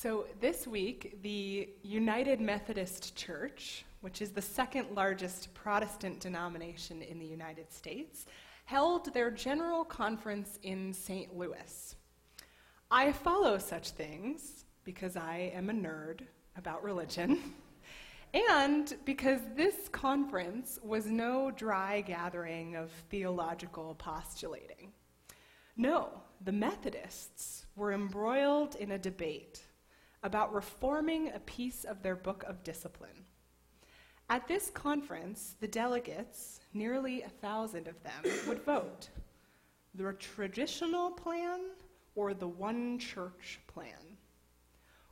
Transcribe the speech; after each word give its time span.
So, 0.00 0.26
this 0.40 0.64
week, 0.64 1.18
the 1.22 1.70
United 1.82 2.40
Methodist 2.40 3.16
Church, 3.16 3.84
which 4.00 4.22
is 4.22 4.30
the 4.30 4.40
second 4.40 4.94
largest 4.94 5.52
Protestant 5.54 6.20
denomination 6.20 7.02
in 7.02 7.18
the 7.18 7.26
United 7.26 7.72
States, 7.72 8.24
held 8.64 9.12
their 9.12 9.28
general 9.32 9.84
conference 9.84 10.60
in 10.62 10.94
St. 10.94 11.36
Louis. 11.36 11.96
I 12.92 13.10
follow 13.10 13.58
such 13.58 13.90
things 13.90 14.66
because 14.84 15.16
I 15.16 15.50
am 15.52 15.68
a 15.68 15.72
nerd 15.72 16.20
about 16.56 16.84
religion, 16.84 17.54
and 18.34 18.94
because 19.04 19.40
this 19.56 19.88
conference 19.88 20.78
was 20.84 21.06
no 21.06 21.50
dry 21.50 22.02
gathering 22.02 22.76
of 22.76 22.92
theological 23.10 23.96
postulating. 23.96 24.92
No, 25.76 26.22
the 26.44 26.52
Methodists 26.52 27.66
were 27.74 27.92
embroiled 27.92 28.76
in 28.76 28.92
a 28.92 28.98
debate 28.98 29.64
about 30.22 30.54
reforming 30.54 31.30
a 31.32 31.40
piece 31.40 31.84
of 31.84 32.02
their 32.02 32.16
book 32.16 32.44
of 32.46 32.64
discipline. 32.64 33.24
At 34.30 34.46
this 34.46 34.70
conference, 34.70 35.56
the 35.60 35.68
delegates, 35.68 36.60
nearly 36.74 37.22
a 37.22 37.28
thousand 37.28 37.88
of 37.88 38.02
them, 38.02 38.32
would 38.46 38.62
vote 38.62 39.08
the 39.94 40.12
traditional 40.12 41.10
plan 41.10 41.60
or 42.14 42.34
the 42.34 42.48
one 42.48 42.98
church 42.98 43.60
plan. 43.66 44.18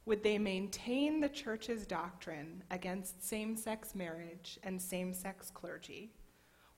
Would 0.05 0.23
they 0.23 0.39
maintain 0.39 1.21
the 1.21 1.29
church's 1.29 1.87
doctrine 1.87 2.63
against 2.71 3.27
same 3.27 3.57
sex 3.57 3.95
marriage 3.95 4.59
and 4.63 4.81
same 4.81 5.13
sex 5.13 5.51
clergy? 5.51 6.13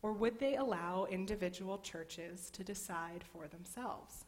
Or 0.00 0.12
would 0.12 0.38
they 0.38 0.56
allow 0.56 1.06
individual 1.10 1.78
churches 1.78 2.50
to 2.50 2.62
decide 2.62 3.24
for 3.24 3.48
themselves? 3.48 4.24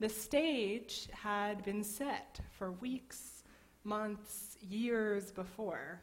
The 0.00 0.08
stage 0.08 1.08
had 1.12 1.64
been 1.64 1.84
set 1.84 2.40
for 2.58 2.72
weeks, 2.72 3.44
months, 3.84 4.56
years 4.60 5.30
before. 5.30 6.02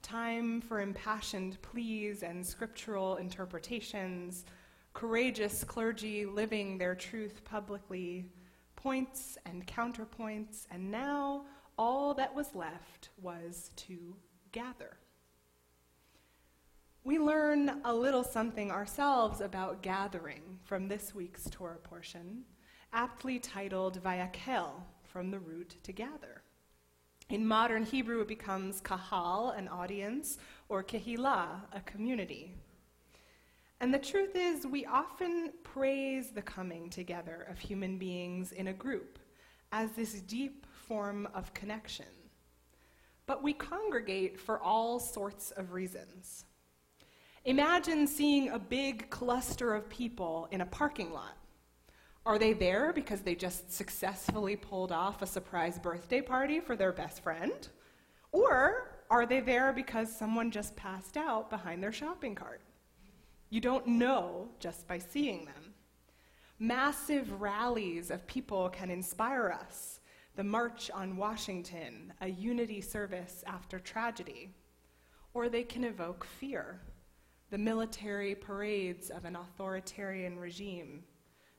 Time 0.00 0.62
for 0.62 0.80
impassioned 0.80 1.60
pleas 1.60 2.22
and 2.22 2.44
scriptural 2.44 3.16
interpretations, 3.16 4.46
courageous 4.94 5.64
clergy 5.64 6.24
living 6.24 6.78
their 6.78 6.94
truth 6.94 7.44
publicly, 7.44 8.32
points 8.74 9.36
and 9.44 9.66
counterpoints, 9.66 10.66
and 10.70 10.90
now 10.90 11.44
all 11.76 12.14
that 12.14 12.34
was 12.34 12.54
left 12.54 13.10
was 13.20 13.70
to 13.76 14.16
gather. 14.52 14.96
We 17.04 17.18
learn 17.18 17.80
a 17.84 17.94
little 17.94 18.24
something 18.24 18.70
ourselves 18.70 19.42
about 19.42 19.82
gathering 19.82 20.58
from 20.64 20.88
this 20.88 21.14
week's 21.14 21.48
Torah 21.50 21.78
portion, 21.78 22.44
aptly 22.92 23.38
titled 23.38 24.02
Vayakel, 24.02 24.82
from 25.12 25.30
the 25.30 25.38
root 25.38 25.76
to 25.82 25.92
gather. 25.92 26.42
In 27.28 27.46
modern 27.46 27.84
Hebrew, 27.84 28.20
it 28.20 28.28
becomes 28.28 28.80
kahal, 28.80 29.50
an 29.50 29.68
audience, 29.68 30.38
or 30.68 30.82
kehillah, 30.82 31.62
a 31.72 31.80
community. 31.84 32.54
And 33.80 33.94
the 33.94 33.98
truth 33.98 34.34
is, 34.34 34.66
we 34.66 34.84
often 34.84 35.52
praise 35.62 36.30
the 36.30 36.42
coming 36.42 36.90
together 36.90 37.46
of 37.50 37.58
human 37.58 37.98
beings 37.98 38.52
in 38.52 38.68
a 38.68 38.72
group 38.72 39.18
as 39.72 39.92
this 39.92 40.20
deep 40.22 40.66
form 40.86 41.28
of 41.34 41.54
connection. 41.54 42.06
But 43.26 43.42
we 43.42 43.52
congregate 43.52 44.38
for 44.38 44.60
all 44.60 44.98
sorts 44.98 45.52
of 45.52 45.72
reasons. 45.72 46.44
Imagine 47.44 48.06
seeing 48.06 48.50
a 48.50 48.58
big 48.58 49.08
cluster 49.08 49.72
of 49.72 49.88
people 49.88 50.48
in 50.50 50.60
a 50.60 50.66
parking 50.66 51.12
lot. 51.12 51.36
Are 52.26 52.38
they 52.38 52.52
there 52.52 52.92
because 52.92 53.22
they 53.22 53.34
just 53.34 53.72
successfully 53.72 54.54
pulled 54.54 54.92
off 54.92 55.22
a 55.22 55.26
surprise 55.26 55.78
birthday 55.78 56.20
party 56.20 56.60
for 56.60 56.76
their 56.76 56.92
best 56.92 57.22
friend? 57.22 57.68
Or 58.32 59.00
are 59.10 59.26
they 59.26 59.40
there 59.40 59.72
because 59.72 60.14
someone 60.14 60.50
just 60.50 60.76
passed 60.76 61.16
out 61.16 61.48
behind 61.48 61.82
their 61.82 61.92
shopping 61.92 62.34
cart? 62.34 62.60
You 63.48 63.60
don't 63.60 63.86
know 63.86 64.48
just 64.60 64.86
by 64.86 64.98
seeing 64.98 65.46
them. 65.46 65.74
Massive 66.58 67.40
rallies 67.40 68.10
of 68.10 68.26
people 68.26 68.68
can 68.68 68.90
inspire 68.90 69.50
us. 69.50 70.00
The 70.36 70.44
March 70.44 70.90
on 70.92 71.16
Washington, 71.16 72.12
a 72.20 72.28
unity 72.28 72.82
service 72.82 73.42
after 73.46 73.78
tragedy. 73.78 74.54
Or 75.32 75.48
they 75.48 75.64
can 75.64 75.84
evoke 75.84 76.24
fear 76.24 76.82
the 77.50 77.58
military 77.58 78.34
parades 78.34 79.10
of 79.10 79.24
an 79.24 79.36
authoritarian 79.36 80.38
regime. 80.38 81.02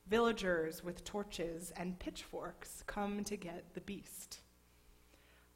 Villagers 0.07 0.83
with 0.83 1.03
torches 1.03 1.71
and 1.77 1.97
pitchforks 1.99 2.83
come 2.87 3.23
to 3.23 3.37
get 3.37 3.73
the 3.73 3.81
beast. 3.81 4.41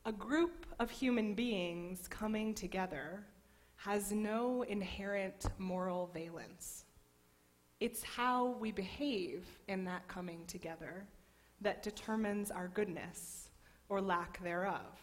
A 0.06 0.12
group 0.12 0.66
of 0.80 0.90
human 0.90 1.34
beings 1.34 2.08
coming 2.08 2.54
together 2.54 3.26
has 3.76 4.12
no 4.12 4.62
inherent 4.64 5.46
moral 5.58 6.10
valence. 6.14 6.86
It's 7.80 8.04
how 8.04 8.56
we 8.60 8.72
behave 8.72 9.46
in 9.68 9.84
that 9.86 10.08
coming 10.08 10.46
together 10.48 11.06
that 11.62 11.84
determines 11.84 12.52
our 12.52 12.68
goodness 12.68 13.50
or 13.90 14.02
lack 14.02 14.42
thereof. 14.44 14.98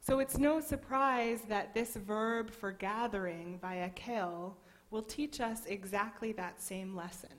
So 0.00 0.18
it's 0.18 0.36
no 0.36 0.60
surprise 0.60 1.40
that 1.48 1.72
this 1.72 1.96
verb 1.96 2.50
for 2.50 2.72
gathering, 2.72 3.58
vayakel, 3.62 4.52
will 4.90 5.02
teach 5.02 5.40
us 5.40 5.62
exactly 5.66 6.32
that 6.32 6.60
same 6.60 6.94
lesson. 6.94 7.30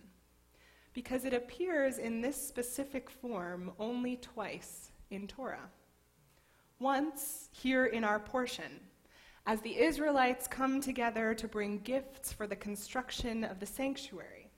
Because 0.95 1.25
it 1.25 1.33
appears 1.33 1.99
in 1.99 2.21
this 2.21 2.35
specific 2.35 3.11
form 3.11 3.73
only 3.77 4.15
twice 4.15 4.89
in 5.11 5.27
Torah. 5.27 5.69
Once, 6.79 7.49
here 7.51 7.85
in 7.85 8.03
our 8.03 8.19
portion, 8.19 8.79
as 9.45 9.61
the 9.61 9.77
Israelites 9.77 10.47
come 10.47 10.81
together 10.81 11.35
to 11.35 11.47
bring 11.47 11.79
gifts 11.79 12.33
for 12.33 12.47
the 12.47 12.55
construction 12.55 13.43
of 13.43 13.59
the 13.59 13.65
sanctuary. 13.65 14.49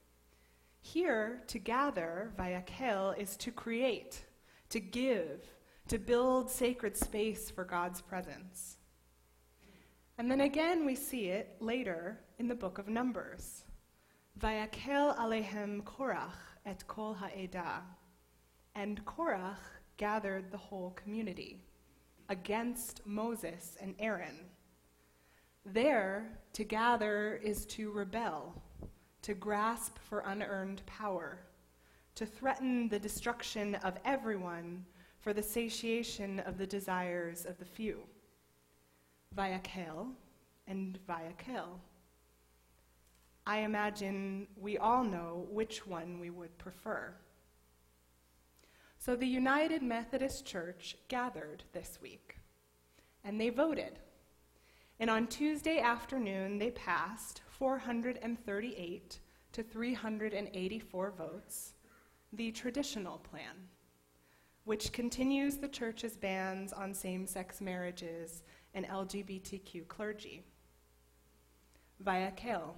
Here, 0.80 1.42
to 1.48 1.60
gather, 1.60 2.32
vayakel, 2.38 3.18
is 3.18 3.36
to 3.38 3.52
create, 3.52 4.24
to 4.70 4.80
give, 4.80 5.50
to 5.88 5.98
build 5.98 6.50
sacred 6.50 6.96
space 6.96 7.50
for 7.50 7.66
God's 7.66 8.02
presence. 8.02 8.78
And 10.18 10.30
then 10.30 10.42
again, 10.42 10.86
we 10.86 10.96
see 10.96 11.30
it 11.30 11.58
later 11.60 12.20
in 12.38 12.48
the 12.48 12.56
book 12.56 12.78
of 12.78 12.88
Numbers. 12.88 13.64
Vayakel 14.40 15.18
alehem 15.18 15.82
Korach 15.82 16.36
et 16.66 16.84
kol 16.88 17.16
ha'edah. 17.16 17.82
And 18.76 19.04
Korach 19.04 19.58
gathered 19.98 20.52
the 20.52 20.58
whole 20.58 20.92
community 20.92 21.64
against 22.30 23.02
Moses 23.06 23.78
and 23.82 23.96
Aaron. 23.98 24.46
There, 25.66 26.38
to 26.54 26.64
gather 26.64 27.40
is 27.44 27.66
to 27.68 27.92
rebel, 27.92 28.62
to 29.24 29.34
grasp 29.34 29.98
for 29.98 30.20
unearned 30.20 30.86
power, 30.86 31.40
to 32.14 32.26
threaten 32.26 32.90
the 32.90 33.00
destruction 33.00 33.76
of 33.76 33.98
everyone 34.06 34.86
for 35.20 35.34
the 35.34 35.42
satiation 35.42 36.42
of 36.42 36.60
the 36.60 36.68
desires 36.68 37.46
of 37.46 37.58
the 37.58 37.66
few. 37.66 38.04
Vayakel 39.36 40.12
and 40.68 41.00
Vayakel. 41.10 41.80
I 43.48 43.60
imagine 43.60 44.48
we 44.58 44.78
all 44.78 45.04
know 45.04 45.48
which 45.50 45.88
one 45.88 46.20
we 46.20 46.30
would 46.30 46.56
prefer. 46.58 47.16
So 49.00 49.16
the 49.16 49.26
United 49.26 49.82
Methodist 49.82 50.46
Church 50.46 50.98
gathered 51.08 51.64
this 51.72 51.98
week, 52.02 52.36
and 53.24 53.40
they 53.40 53.50
voted. 53.50 54.00
And 55.00 55.10
on 55.10 55.28
Tuesday 55.28 55.80
afternoon, 55.80 56.60
they 56.60 56.72
passed 56.72 57.42
438 57.48 59.20
to 59.54 59.64
384 59.64 61.12
votes, 61.12 61.74
the 62.34 62.52
traditional 62.52 63.18
plan 63.18 63.70
which 64.68 64.92
continues 64.92 65.56
the 65.56 65.68
church's 65.70 66.18
bans 66.18 66.74
on 66.74 66.94
same 66.94 67.26
sex 67.26 67.62
marriages 67.62 68.44
and 68.74 68.86
LGBTQ 68.86 69.88
clergy. 69.88 70.44
Vayakel. 72.04 72.74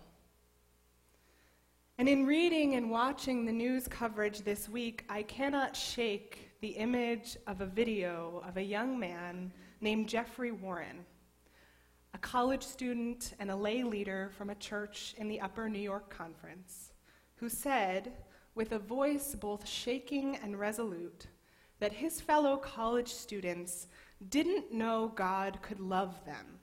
And 1.99 2.07
in 2.07 2.25
reading 2.25 2.75
and 2.75 2.89
watching 2.89 3.43
the 3.43 3.51
news 3.51 3.85
coverage 3.85 4.39
this 4.39 4.69
week, 4.69 5.03
I 5.09 5.21
cannot 5.21 5.75
shake 5.75 6.49
the 6.61 6.69
image 6.69 7.35
of 7.45 7.59
a 7.59 7.65
video 7.65 8.41
of 8.47 8.55
a 8.55 8.63
young 8.63 8.97
man 8.97 9.51
named 9.81 10.07
Jeffrey 10.07 10.53
Warren, 10.53 11.03
a 12.13 12.17
college 12.19 12.63
student 12.63 13.33
and 13.37 13.51
a 13.51 13.55
lay 13.55 13.83
leader 13.83 14.31
from 14.37 14.49
a 14.49 14.55
church 14.55 15.13
in 15.17 15.27
the 15.27 15.41
Upper 15.41 15.67
New 15.67 15.81
York 15.81 16.09
Conference, 16.09 16.93
who 17.35 17.49
said, 17.49 18.13
with 18.55 18.71
a 18.71 18.79
voice 18.79 19.35
both 19.35 19.67
shaking 19.67 20.37
and 20.37 20.57
resolute, 20.57 21.27
that 21.79 21.91
his 21.91 22.21
fellow 22.21 22.55
college 22.55 23.11
students 23.11 23.87
didn't 24.29 24.71
know 24.71 25.11
God 25.15 25.61
could 25.61 25.81
love 25.81 26.23
them 26.25 26.59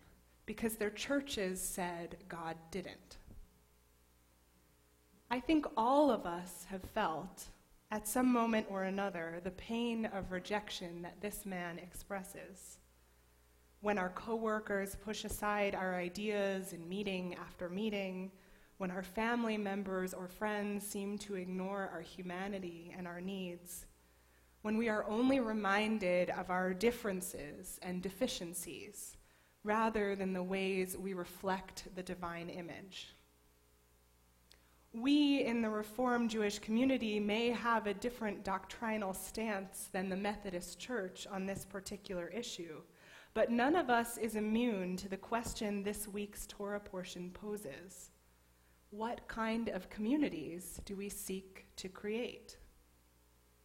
because 0.47 0.77
their 0.77 0.89
churches 0.89 1.61
said 1.61 2.17
God 2.27 2.57
didn't. 2.71 3.19
I 5.29 5.41
think 5.41 5.67
all 5.77 6.11
of 6.11 6.25
us 6.25 6.67
have 6.71 6.83
felt 6.83 7.47
at 7.91 8.07
some 8.07 8.33
moment 8.33 8.67
or 8.71 8.85
another, 8.85 9.41
the 9.43 9.51
pain 9.53 10.07
of 10.07 10.31
rejection 10.31 11.03
that 11.03 11.21
this 11.21 11.45
man 11.45 11.79
expresses. 11.79 12.79
When 13.81 13.99
our 13.99 14.11
coworkers 14.11 14.97
push 14.97 15.25
aside 15.25 15.75
our 15.75 15.97
ideas 15.97 16.73
in 16.73 16.89
meeting 16.89 17.37
after 17.41 17.69
meeting, 17.69 18.31
when 18.79 18.91
our 18.91 19.03
family 19.03 19.57
members 19.57 20.15
or 20.15 20.29
friends 20.29 20.87
seem 20.87 21.19
to 21.19 21.35
ignore 21.35 21.91
our 21.93 22.01
humanity 22.01 22.95
and 22.97 23.07
our 23.07 23.21
needs, 23.21 23.87
when 24.63 24.77
we 24.77 24.89
are 24.89 25.09
only 25.09 25.41
reminded 25.41 26.31
of 26.31 26.51
our 26.51 26.73
differences 26.73 27.79
and 27.83 28.03
deficiencies 28.03 29.17
rather 29.65 30.15
than 30.15 30.33
the 30.33 30.43
ways 30.43 30.97
we 30.97 31.15
reflect 31.15 31.85
the 31.97 32.03
divine 32.03 32.49
image 32.49 33.16
we 34.97 35.45
in 35.45 35.61
the 35.61 35.69
Reformed 35.69 36.31
Jewish 36.31 36.59
community 36.59 37.21
may 37.21 37.51
have 37.51 37.87
a 37.87 37.93
different 37.93 38.43
doctrinal 38.45 39.13
stance 39.13 39.91
than 39.93 40.09
the 40.09 40.17
Methodist 40.17 40.79
Church 40.79 41.27
on 41.31 41.45
this 41.45 41.67
particular 41.67 42.29
issue, 42.29 42.81
but 43.35 43.51
none 43.51 43.77
of 43.77 43.91
us 43.91 44.17
is 44.17 44.37
immune 44.37 44.97
to 44.97 45.09
the 45.11 45.17
question 45.17 45.83
this 45.83 46.09
week's 46.09 46.47
Torah 46.47 46.81
portion 46.81 47.31
poses 47.31 48.11
What 48.89 49.29
kind 49.29 49.69
of 49.69 49.91
communities 49.91 50.81
do 50.87 50.97
we 50.97 51.11
seek 51.11 51.67
to 51.77 51.91
create? 51.91 52.57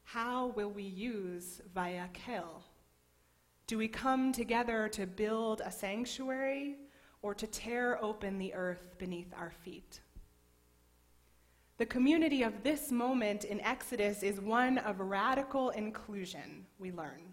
How 0.04 0.48
will 0.48 0.72
we 0.72 0.84
use 0.84 1.62
Vayakel? 1.74 2.64
Do 3.68 3.78
we 3.78 3.88
come 3.88 4.34
together 4.34 4.90
to 4.90 5.08
build 5.08 5.62
a 5.64 5.72
sanctuary 5.72 6.76
or 7.22 7.34
to 7.36 7.48
tear 7.48 8.04
open 8.04 8.38
the 8.38 8.54
earth 8.54 8.98
beneath 8.98 9.34
our 9.38 9.52
feet? 9.52 10.02
The 11.82 11.88
community 11.88 12.44
of 12.44 12.62
this 12.62 12.92
moment 12.92 13.44
in 13.44 13.60
Exodus 13.62 14.22
is 14.22 14.40
one 14.40 14.78
of 14.78 15.00
radical 15.00 15.72
inclusion, 15.72 16.68
we 16.78 16.92
learn. 16.92 17.24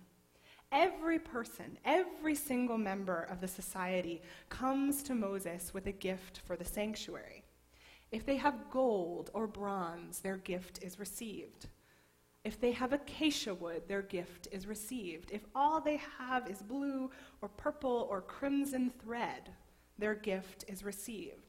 Every 0.73 1.19
person, 1.19 1.77
every 1.85 2.35
single 2.35 2.79
member 2.79 3.25
of 3.25 3.43
the 3.43 3.47
society 3.47 4.23
comes 4.49 5.03
to 5.03 5.15
Moses 5.15 5.75
with 5.75 5.87
a 5.87 5.93
gift 5.93 6.41
for 6.47 6.57
the 6.57 6.65
sanctuary. 6.65 7.45
If 8.11 8.25
they 8.25 8.37
have 8.37 8.71
gold 8.71 9.31
or 9.35 9.47
bronze, 9.47 10.21
their 10.21 10.39
gift 10.39 10.83
is 10.83 10.99
received. 10.99 11.67
If 12.43 12.59
they 12.59 12.73
have 12.73 12.95
acacia 12.95 13.55
wood, 13.55 13.83
their 13.87 14.01
gift 14.01 14.49
is 14.51 14.67
received. 14.67 15.31
If 15.31 15.45
all 15.55 15.79
they 15.79 16.01
have 16.17 16.49
is 16.49 16.63
blue 16.63 17.11
or 17.43 17.51
purple 17.51 18.09
or 18.11 18.23
crimson 18.23 18.95
thread, 18.99 19.51
their 19.99 20.15
gift 20.15 20.65
is 20.69 20.83
received 20.83 21.48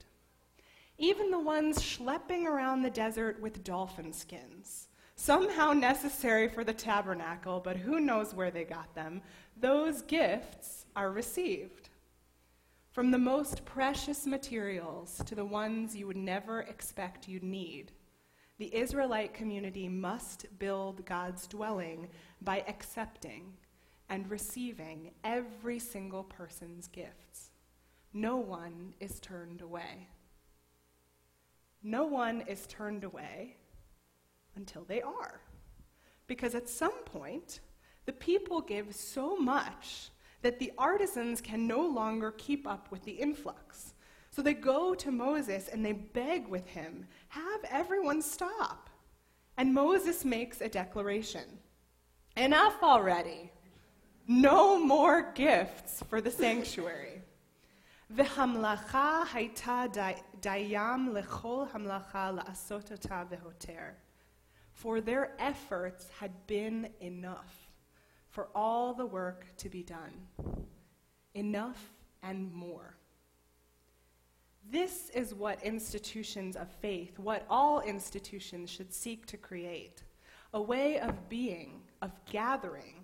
even 0.99 1.31
the 1.31 1.39
ones 1.39 1.79
schlepping 1.79 2.43
around 2.43 2.81
the 2.81 2.89
desert 2.89 3.41
with 3.41 3.63
dolphin 3.63 4.11
skins. 4.11 4.89
Somehow 5.15 5.71
necessary 5.71 6.49
for 6.49 6.63
the 6.63 6.73
tabernacle, 6.73 7.61
but 7.61 7.77
who 7.77 8.01
knows 8.01 8.33
where 8.33 8.51
they 8.51 8.65
got 8.65 8.93
them, 8.93 9.21
those 9.57 10.01
gifts 10.01 10.85
are 10.95 11.11
received. 11.11 11.89
From 12.91 13.11
the 13.11 13.17
most 13.17 13.63
precious 13.63 14.25
materials 14.25 15.21
to 15.25 15.35
the 15.35 15.45
ones 15.45 15.95
you 15.95 16.05
would 16.05 16.17
never 16.17 16.61
expect 16.61 17.29
you'd 17.29 17.43
need, 17.43 17.93
the 18.57 18.75
Israelite 18.75 19.33
community 19.33 19.87
must 19.87 20.47
build 20.59 21.05
God's 21.05 21.47
dwelling 21.47 22.09
by 22.41 22.63
accepting 22.67 23.53
and 24.09 24.29
receiving 24.29 25.11
every 25.23 25.79
single 25.79 26.23
person's 26.23 26.87
gifts. 26.87 27.51
No 28.11 28.35
one 28.35 28.93
is 28.99 29.21
turned 29.21 29.61
away 29.61 30.09
no 31.83 32.05
one 32.05 32.41
is 32.41 32.67
turned 32.67 33.03
away 33.03 33.55
until 34.55 34.83
they 34.83 35.01
are. 35.01 35.41
Because 36.27 36.55
at 36.55 36.69
some 36.69 37.03
point, 37.05 37.59
the 38.05 38.13
people 38.13 38.61
give 38.61 38.93
so 38.93 39.35
much 39.37 40.09
that 40.41 40.59
the 40.59 40.71
artisans 40.77 41.41
can 41.41 41.67
no 41.67 41.81
longer 41.85 42.31
keep 42.31 42.67
up 42.67 42.91
with 42.91 43.03
the 43.03 43.11
influx. 43.11 43.93
So 44.31 44.41
they 44.41 44.53
go 44.53 44.93
to 44.95 45.11
Moses 45.11 45.69
and 45.69 45.85
they 45.85 45.93
beg 45.93 46.47
with 46.47 46.67
him, 46.67 47.05
have 47.29 47.61
everyone 47.69 48.21
stop. 48.21 48.89
And 49.57 49.73
Moses 49.73 50.23
makes 50.23 50.61
a 50.61 50.69
declaration 50.69 51.59
Enough 52.37 52.81
already. 52.81 53.51
No 54.27 54.79
more 54.79 55.31
gifts 55.33 56.03
for 56.07 56.21
the 56.21 56.31
sanctuary. 56.31 57.21
והמלאכה 58.10 59.22
הייתה 59.32 59.84
דיים 60.40 61.08
לכל 61.08 61.64
המלאכה 61.72 62.30
לעשות 62.30 62.92
אותה 62.92 63.24
והותר. 63.28 63.88
For 64.74 65.00
their 65.00 65.26
efforts 65.38 66.10
had 66.20 66.32
been 66.46 66.88
enough 67.00 67.70
for 68.28 68.48
all 68.54 68.92
the 68.92 69.06
work 69.06 69.46
to 69.58 69.68
be 69.68 69.82
done. 69.82 70.16
Enough 71.34 71.92
and 72.22 72.52
more. 72.52 72.96
This 74.70 75.10
is 75.10 75.34
what 75.34 75.62
institutions 75.62 76.56
of 76.56 76.68
faith, 76.68 77.18
what 77.18 77.46
all 77.48 77.80
institutions 77.80 78.70
should 78.70 78.92
seek 78.92 79.26
to 79.26 79.36
create 79.36 80.02
a 80.52 80.62
way 80.62 80.98
of 81.00 81.28
being, 81.28 81.82
of 82.00 82.12
gathering, 82.30 82.97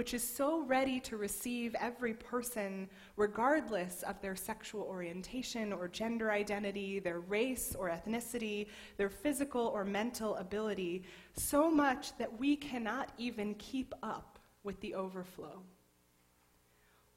which 0.00 0.14
is 0.14 0.26
so 0.26 0.62
ready 0.62 0.98
to 0.98 1.18
receive 1.18 1.74
every 1.74 2.14
person, 2.14 2.88
regardless 3.18 4.02
of 4.04 4.18
their 4.22 4.34
sexual 4.34 4.80
orientation 4.84 5.74
or 5.74 5.88
gender 5.88 6.30
identity, 6.30 6.98
their 6.98 7.20
race 7.20 7.76
or 7.78 7.90
ethnicity, 7.90 8.66
their 8.96 9.10
physical 9.10 9.66
or 9.66 9.84
mental 9.84 10.36
ability, 10.36 11.02
so 11.34 11.70
much 11.70 12.16
that 12.16 12.40
we 12.40 12.56
cannot 12.56 13.10
even 13.18 13.54
keep 13.56 13.92
up 14.02 14.38
with 14.64 14.80
the 14.80 14.94
overflow. 14.94 15.60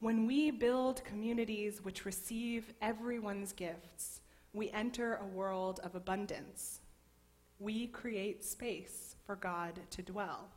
When 0.00 0.26
we 0.26 0.50
build 0.50 1.02
communities 1.06 1.82
which 1.82 2.04
receive 2.04 2.74
everyone's 2.82 3.54
gifts, 3.54 4.20
we 4.52 4.70
enter 4.72 5.14
a 5.14 5.26
world 5.26 5.80
of 5.82 5.94
abundance. 5.94 6.80
We 7.58 7.86
create 7.86 8.44
space 8.44 9.16
for 9.24 9.36
God 9.36 9.80
to 9.92 10.02
dwell 10.02 10.50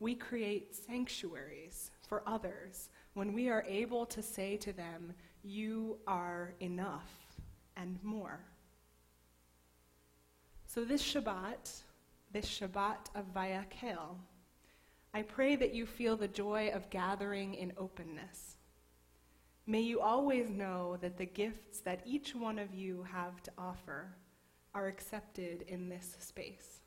we 0.00 0.14
create 0.14 0.74
sanctuaries 0.74 1.90
for 2.08 2.22
others 2.26 2.88
when 3.14 3.32
we 3.32 3.48
are 3.48 3.64
able 3.68 4.06
to 4.06 4.22
say 4.22 4.56
to 4.56 4.72
them, 4.72 5.12
You 5.42 5.98
are 6.06 6.54
enough 6.60 7.10
and 7.76 8.02
more. 8.02 8.40
So, 10.66 10.84
this 10.84 11.02
Shabbat, 11.02 11.82
this 12.32 12.46
Shabbat 12.46 13.14
of 13.14 13.32
Vayakel, 13.34 14.16
I 15.12 15.22
pray 15.22 15.56
that 15.56 15.74
you 15.74 15.86
feel 15.86 16.16
the 16.16 16.28
joy 16.28 16.70
of 16.72 16.88
gathering 16.90 17.54
in 17.54 17.72
openness. 17.76 18.56
May 19.66 19.80
you 19.80 20.00
always 20.00 20.48
know 20.48 20.96
that 21.00 21.18
the 21.18 21.26
gifts 21.26 21.80
that 21.80 22.02
each 22.04 22.34
one 22.34 22.58
of 22.58 22.74
you 22.74 23.04
have 23.12 23.42
to 23.42 23.50
offer 23.58 24.16
are 24.74 24.86
accepted 24.86 25.62
in 25.62 25.88
this 25.88 26.16
space. 26.20 26.80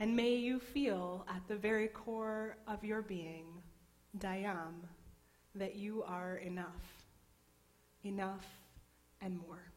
And 0.00 0.14
may 0.14 0.36
you 0.36 0.60
feel 0.60 1.26
at 1.28 1.42
the 1.48 1.56
very 1.56 1.88
core 1.88 2.56
of 2.68 2.84
your 2.84 3.02
being, 3.02 3.46
Dayam, 4.16 4.86
that 5.56 5.74
you 5.74 6.04
are 6.04 6.36
enough, 6.36 7.04
enough 8.04 8.46
and 9.20 9.36
more. 9.36 9.72